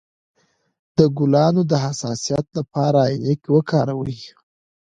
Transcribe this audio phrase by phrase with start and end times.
[0.97, 4.19] د ګلانو د حساسیت لپاره عینکې وکاروئ